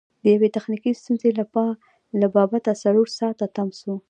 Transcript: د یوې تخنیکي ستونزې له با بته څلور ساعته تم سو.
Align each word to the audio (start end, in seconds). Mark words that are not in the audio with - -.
د 0.21 0.23
یوې 0.35 0.49
تخنیکي 0.57 0.91
ستونزې 1.01 1.29
له 2.21 2.25
با 2.35 2.43
بته 2.51 2.71
څلور 2.83 3.07
ساعته 3.17 3.45
تم 3.55 3.69
سو. 3.79 3.93